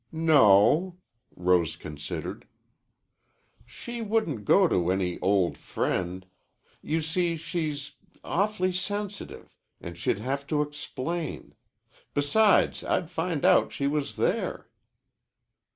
[0.11, 0.97] "No."
[1.35, 2.47] Rose considered.
[3.67, 6.25] "She wouldn't go to any old friend.
[6.81, 7.93] You see she's
[8.23, 9.55] awf'ly sensitive.
[9.79, 11.53] And she'd have to explain.
[12.15, 14.71] Besides, I'd find out she was there."